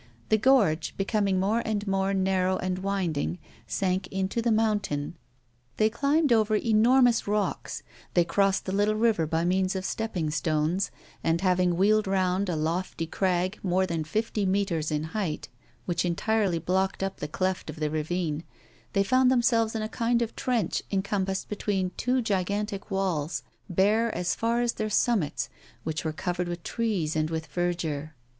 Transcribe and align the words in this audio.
The 0.29 0.37
gorge, 0.39 0.95
becoming 0.97 1.39
more 1.39 1.61
and 1.63 1.85
more 1.87 2.11
narrow 2.11 2.57
and 2.57 2.79
winding, 2.79 3.37
sank 3.67 4.07
into 4.07 4.41
the 4.41 4.51
mountain. 4.51 5.15
They 5.77 5.91
climbed 5.91 6.33
over 6.33 6.55
enormous 6.55 7.27
rocks; 7.27 7.83
they 8.15 8.25
crossed 8.25 8.65
the 8.65 8.71
little 8.71 8.95
river 8.95 9.27
by 9.27 9.45
means 9.45 9.75
of 9.75 9.85
stepping 9.85 10.31
stones, 10.31 10.89
and, 11.23 11.41
having 11.41 11.77
wheeled 11.77 12.07
round 12.07 12.49
a 12.49 12.55
lofty 12.55 13.05
crag 13.05 13.59
more 13.61 13.85
than 13.85 14.03
fifty 14.03 14.43
meters 14.43 14.89
in 14.89 15.03
height 15.03 15.49
which 15.85 16.03
entirely 16.03 16.57
blocked 16.57 17.03
up 17.03 17.17
the 17.17 17.27
cleft 17.27 17.69
of 17.69 17.75
the 17.79 17.91
ravine, 17.91 18.43
they 18.93 19.03
found 19.03 19.29
themselves 19.29 19.75
in 19.75 19.83
a 19.83 19.87
kind 19.87 20.23
of 20.23 20.35
trench 20.35 20.81
encompassed 20.89 21.47
between 21.47 21.91
two 21.95 22.23
gigantic 22.23 22.89
walls, 22.89 23.43
bare 23.69 24.09
as 24.15 24.33
far 24.33 24.61
as 24.61 24.71
their 24.73 24.89
summits, 24.89 25.47
which 25.83 26.03
were 26.03 26.11
covered 26.11 26.47
with 26.47 26.63
trees 26.63 27.15
and 27.15 27.29
with 27.29 27.45
verdure. 27.45 28.15